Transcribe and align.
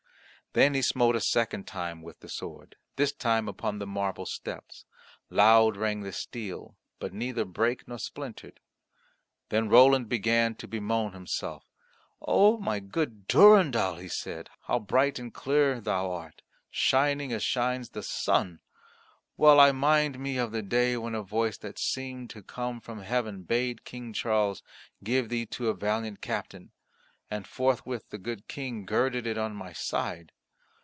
Then 0.53 0.73
he 0.73 0.81
smote 0.81 1.15
a 1.15 1.21
second 1.21 1.65
time 1.65 2.01
with 2.01 2.19
the 2.19 2.27
sword, 2.27 2.75
this 2.97 3.13
time 3.13 3.47
upon 3.47 3.79
the 3.79 3.87
marble 3.87 4.25
steps. 4.25 4.83
Loud 5.29 5.77
rang 5.77 6.01
the 6.01 6.11
steel, 6.11 6.75
but 6.99 7.13
neither 7.13 7.45
brake 7.45 7.87
nor 7.87 7.97
splintered. 7.97 8.59
Then 9.47 9.69
Roland 9.69 10.09
began 10.09 10.55
to 10.55 10.67
bemoan 10.67 11.13
himself, 11.13 11.63
"O 12.21 12.57
my 12.57 12.81
good 12.81 13.29
Durendal," 13.29 13.95
he 13.95 14.09
said, 14.09 14.49
"how 14.63 14.77
bright 14.79 15.19
and 15.19 15.33
clear 15.33 15.79
thou 15.79 16.11
art, 16.11 16.41
shining 16.69 17.31
as 17.31 17.43
shines 17.43 17.91
the 17.91 18.03
sun! 18.03 18.59
Well 19.37 19.57
I 19.57 19.71
mind 19.71 20.19
me 20.19 20.37
of 20.37 20.51
the 20.51 20.61
day 20.61 20.97
when 20.97 21.15
a 21.15 21.23
voice 21.23 21.57
that 21.59 21.79
seemed 21.79 22.29
to 22.31 22.43
come 22.43 22.81
from 22.81 22.99
heaven 23.03 23.43
bade 23.43 23.85
King 23.85 24.11
Charles 24.11 24.63
give 25.01 25.29
thee 25.29 25.45
to 25.45 25.69
a 25.69 25.73
valiant 25.73 26.19
captain; 26.19 26.71
and 27.29 27.47
forthwith 27.47 28.09
the 28.09 28.17
good 28.17 28.49
King 28.49 28.85
girded 28.85 29.25
it 29.25 29.37
on 29.37 29.55
my 29.55 29.71
side. 29.71 30.33